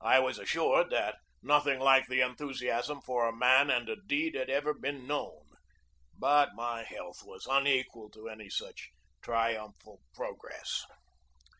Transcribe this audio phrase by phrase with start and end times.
[0.00, 4.50] I was assured that nothing like the enthusiasm for a man and a deed had
[4.50, 5.46] ever been known.
[6.18, 8.90] But my health was unequal to any such
[9.22, 10.84] triumphal progress.